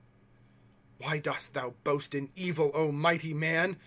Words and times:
1 0.97 1.07
Why 1.09 1.19
dost 1.19 1.53
thou 1.53 1.75
boast 1.83 2.15
in 2.15 2.31
evil, 2.33 2.91
mighty 2.91 3.35
man 3.35 3.77